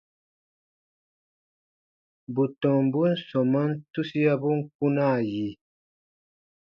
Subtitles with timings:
[2.33, 5.47] Bù tɔmbun sɔmaan tusiabun kpunaa yi.